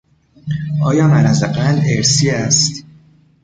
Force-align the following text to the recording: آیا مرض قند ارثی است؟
آیا 0.83 1.07
مرض 1.07 1.43
قند 1.43 1.83
ارثی 1.89 2.29
است؟ 2.29 2.83